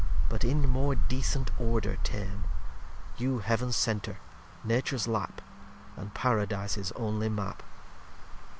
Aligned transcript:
But 0.29 0.43
in 0.43 0.67
more 0.67 0.95
decent 0.95 1.51
Order 1.59 1.97
tame; 1.97 2.45
You 3.17 3.37
Heaven's 3.37 3.75
Center, 3.75 4.17
Nature's 4.63 5.07
Lap. 5.07 5.41
And 5.95 6.11
Paradice's 6.11 6.91
only 6.93 7.29
Map. 7.29 7.61